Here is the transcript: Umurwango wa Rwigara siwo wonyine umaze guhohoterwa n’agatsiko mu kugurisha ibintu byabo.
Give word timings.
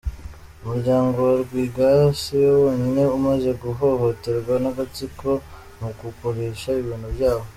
Umurwango 0.61 1.19
wa 1.27 1.33
Rwigara 1.43 2.05
siwo 2.21 2.51
wonyine 2.63 3.03
umaze 3.17 3.49
guhohoterwa 3.63 4.53
n’agatsiko 4.63 5.29
mu 5.79 5.89
kugurisha 5.99 6.71
ibintu 6.83 7.07
byabo. 7.15 7.45